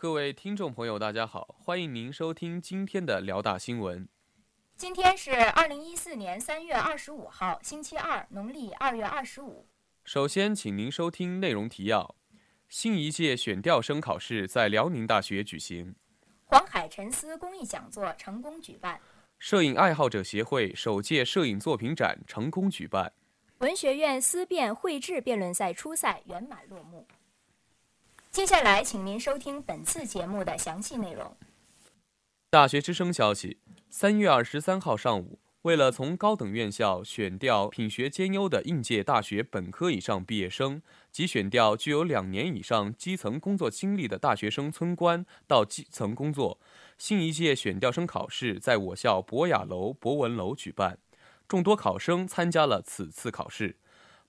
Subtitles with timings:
[0.00, 4.08] 各位听众朋友，大家好，欢迎您收听今天的辽大新闻。
[4.74, 9.66] 今天是二零一四年三月二十五号，星期二，农历二月二十五。
[10.04, 12.14] 首先，请您收听内容提要：
[12.66, 15.92] 新一届选调生考试在辽宁大学举行；
[16.46, 18.96] 黄海沉思公益讲座成功举办；
[19.38, 23.06] 摄影爱好者协会首届摄影作品展成功举办；
[23.58, 27.06] 文学院思辨绘制辩论赛初赛圆满落幕。
[28.30, 31.36] 接下来，请您收听本次节目的详细内容。
[32.48, 46.60] 大学之声消息：三月二十三号上午，为了从高等院校选调品学兼优的应届大学本科以上毕业生及选调具有两年以上基层工作经历的大学生村官到基层工作，
[46.98, 50.98] 新一届选调生考试在我校博雅楼博文楼举办，
[51.48, 53.76] 众多考生参加了此次考试。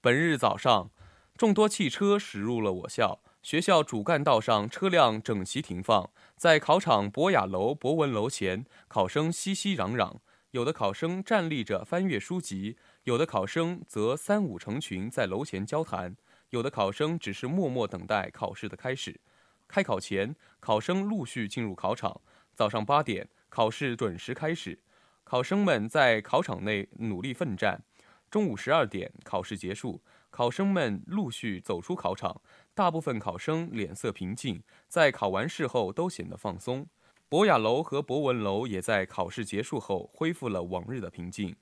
[0.00, 0.90] 本日早上，
[1.36, 3.20] 众多汽车驶入了我校。
[3.44, 10.16] 学校主干道上车辆整齐停放，在考场博雅楼、博文楼前，考生熙熙攘攘。
[10.52, 16.16] 有的考生站立着翻阅书籍，有的考生则三五成群在楼前交谈，
[16.48, 19.20] 有的考生只是默默等待考试的开始。
[19.68, 22.22] 开考前，考生陆续进入考场。
[22.54, 24.78] 早上八点，考试准时开始，
[25.22, 27.82] 考生们在考场内努力奋战。
[28.30, 30.02] 中午十二点，考试结束，
[30.34, 32.42] 考生们陆续走出考场。
[32.74, 36.88] 大部分考生脸色平静，在考完试后都显得放松。
[37.28, 41.54] 博雅楼和博文楼也在考试结束后恢复了往日的平静。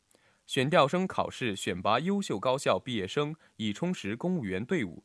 [0.47, 5.05] 选调生考试选拔优秀高校毕业生，以充实公务员队伍，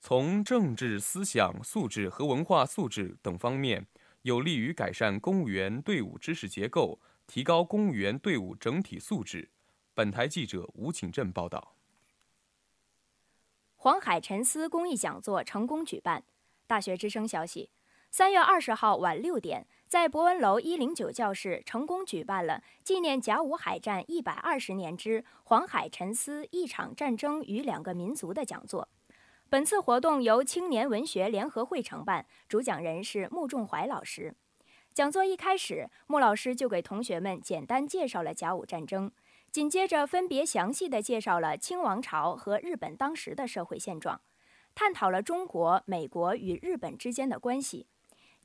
[0.00, 3.86] 从政治思想素质和文化素质等方面，
[4.22, 9.50] 有利于改善公务员队伍知识结构，提高公务员队伍整体素质。
[9.92, 11.74] 本台记者吴景镇报道。
[13.82, 16.22] 黄海沉思公益讲座成功举办。
[16.68, 17.68] 大学之声消息，
[18.12, 28.88] 三月二十号晚六点，在博文楼一零九教室成功举办了纪念甲午海战一百二十年之黄海沉思一场战争与两个民族的讲座。
[29.48, 34.32] 本次活动由青年文学联合会承办，主讲人是穆仲怀老师。
[34.94, 39.10] 讲座一开始，穆老师就给同学们简单介绍了甲午战争。
[39.52, 44.18] 紧接着，分别详细的介绍了清王朝和日本当时的社会现状，
[44.74, 47.86] 探讨了中国、美国与日本之间的关系。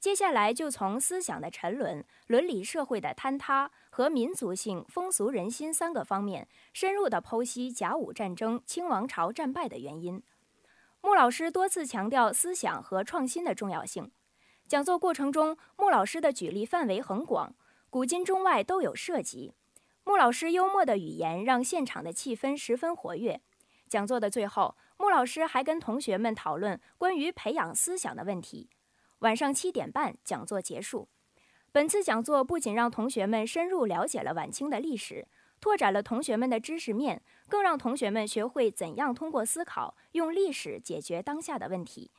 [0.02, 10.22] 接下来就从思想的沉沦、伦理社会的坍塌和民族性、风俗人心三个方面，深入的剖析甲午战争清王朝战败的原因。
[11.00, 14.12] 穆老师多次强调思想和创新的重要性。
[14.68, 17.56] 讲座过程中，穆老师的举例范围很广，
[17.90, 19.54] 古今中外都有涉及。
[20.08, 23.42] 穆老师幽默的语言让现场的气氛十分活跃。
[23.90, 28.70] 讲座的最后，穆老师还跟同学们讨论关于培养思想的问题。
[29.20, 31.10] 晚上七点半，讲座结束。
[31.74, 35.28] 本次讲座不仅让同学们深入了解了晚清的历史，
[35.60, 42.12] 拓展了同学们的知识面，更让同学们学会怎样通过思考，用历史解决当下的问题。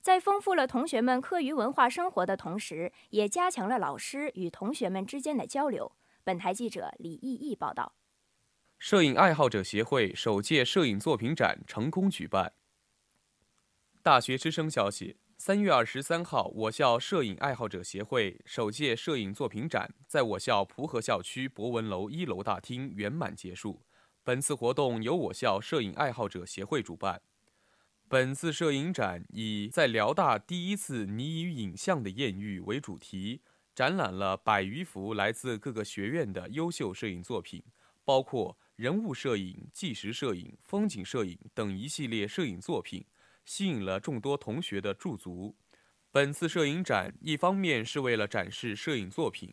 [0.00, 5.92] 在丰富了同学们课余文化生活的同时，也加强了老师与同学们之间的交流。
[6.26, 7.96] 本台记者李毅毅报道：
[8.78, 12.54] 摄影爱好者协会首届摄影作品展成功举办。
[14.02, 23.82] 大学之声消息：三月二十三号，我校摄影爱好者协会首届摄影作品展在我校蒲河校区博文楼一楼大厅圆满结束。
[24.22, 27.20] 本次活动由我校摄影爱好者协会主办。
[28.08, 33.42] 本次摄影展以“在辽大第一次拟与影像的艳遇”为主题。
[33.74, 37.60] 展览了百余幅来自各个学院的优秀摄影作品，
[38.04, 43.04] 包括人物摄影、纪实摄影、风景摄影等一系列摄影作品，
[43.44, 45.56] 吸引了众多同学的驻足。
[46.12, 49.52] 本次摄影展一方面是为了展示摄影作品，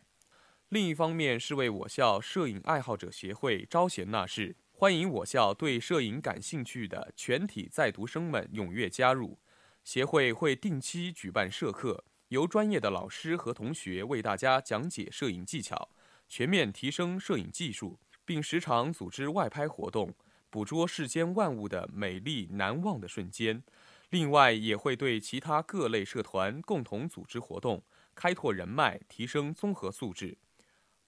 [0.68, 9.40] 另一方面是为我校摄影爱好者协会招贤纳士，欢迎我校对摄影感兴趣的全体在读生们踊跃加入。
[9.82, 12.04] 协会会定期举办社课。
[12.32, 15.90] 由专业的老师和同学为大家讲解摄影技巧，
[16.30, 20.14] 全面提升摄影技术，并时常组织外拍活动，
[20.48, 23.62] 捕捉世间万物的美丽难忘的瞬间。
[24.08, 27.82] 另外，也会对其他各类社团共同组织活动，
[28.14, 30.38] 开拓人脉，提升综合素质。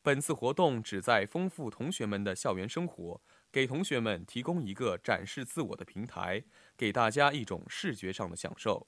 [0.03, 6.45] 本次活动旨在丰富同学们的校园生活，给同学们提供一个展示自我的平台，
[6.77, 8.87] 给大家一种视觉上的享受。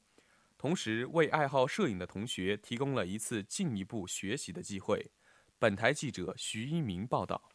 [0.58, 5.11] 同时，为爱好摄影的同学提供了一次进一步学习的机会。
[5.58, 7.50] 本台记者徐一鸣报道。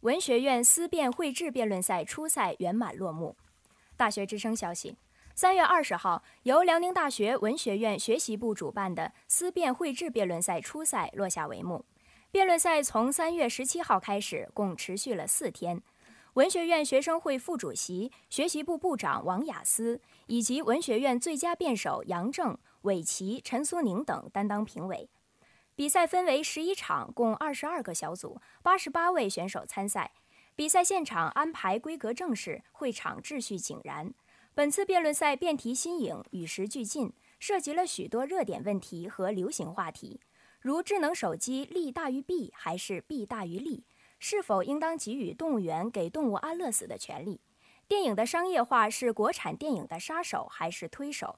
[0.00, 3.36] 文学院思辨绘制辩论赛初赛圆满落幕。
[3.96, 4.96] 大学之声消息：
[5.34, 11.84] 三月二十号，由辽宁大学文学院学习部主办的思辨绘制辩论赛初赛落下帷幕。
[12.30, 15.82] 辩论赛从三月十七号开始，共持续了四天。
[16.34, 25.08] 文学院学生会副主席、学习部部长王雅思以及文学院最佳辩手杨正、韦奇、陈苏宁等担当评委。
[25.74, 30.12] 比赛分为十一场，共二十二个小组，八十八位选手参赛。
[30.54, 34.14] 比赛现场安排规格正式，会场秩序井然。
[34.54, 40.20] 本次辩论赛辩题新颖，与时俱进，涉及了许多热点问题和流行话题，
[40.60, 43.82] 如智能手机利大于弊还是弊大于利？
[44.20, 47.40] 是否应当给予动物园给动物安乐死的权利？
[47.88, 51.36] 电影的商业化是国产电影的杀手还是推手？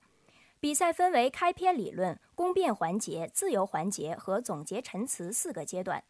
[0.61, 6.03] 比赛分为开篇理论、公辩环节、自由环节和总结陈词四个阶段。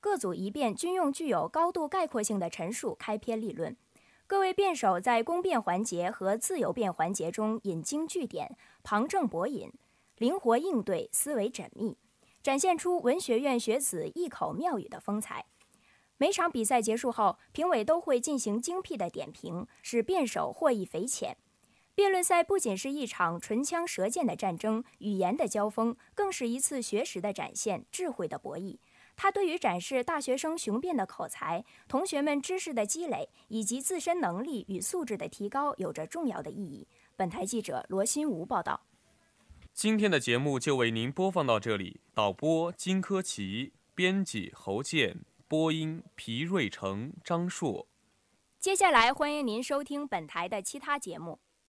[0.00, 3.76] 各组一辩均用具有高度概括性的陈述开篇立论。
[4.28, 9.72] 各位辩手在公辩环节和自由辩环节中引经据典、旁证博引，
[10.16, 11.96] 灵活应对，思维缜密，
[12.42, 15.46] 展现出文学院学子一口妙语的风采。
[16.18, 21.36] 每场比赛结束后，评委都会进行精辟的点评，使辩手获益匪浅。
[21.94, 28.78] 辩论赛不仅是一场唇枪舌剑的战争、语言的交锋，更是一次学识的展现、智慧的博弈。
[29.16, 36.86] 它对于展示大学生雄辩的口才、同学们知识的积累以及自身能力与素质的提高有着重要的意义。
[37.16, 38.80] 本台记者罗新吴报道。
[39.72, 42.00] 今天的节目就为您播放到这里。
[42.14, 45.16] 导播金科奇，编辑侯健，
[45.48, 47.88] 播音皮瑞成、张硕。
[48.58, 51.40] 接下来欢迎您收听本台的其他节目。